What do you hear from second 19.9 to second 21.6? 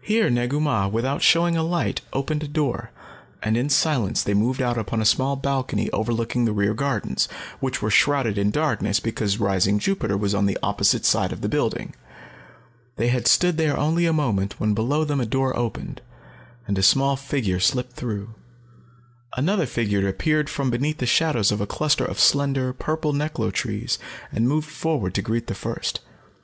appeared from beneath the shadows of